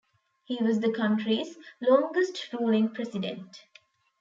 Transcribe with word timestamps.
He 0.45 0.55
was 0.57 0.79
the 0.79 0.91
country's 0.91 1.59
longest 1.79 2.51
ruling 2.53 2.89
president. 2.89 3.65